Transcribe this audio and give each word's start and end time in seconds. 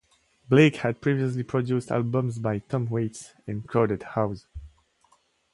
Blake 0.49 0.77
had 0.77 0.99
previously 0.99 1.43
produced 1.43 1.91
albums 1.91 2.39
by 2.39 2.57
Tom 2.57 2.87
Waits 2.87 3.35
and 3.45 3.67
Crowded 3.67 4.01
House. 4.01 4.47